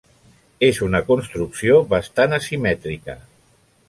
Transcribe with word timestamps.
És 0.67 0.77
una 0.85 1.01
construcció 1.09 1.75
bastant 1.91 2.33
asimètrica. 2.39 3.17